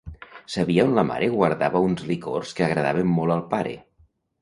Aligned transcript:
Sabia 0.53 0.85
on 0.87 0.95
la 0.99 1.03
mare 1.09 1.27
guardava 1.35 1.83
uns 1.91 2.03
licors 2.09 2.57
que 2.61 2.69
agradaven 2.71 3.15
molt 3.19 3.39
al 3.41 3.49
pare. 3.57 3.81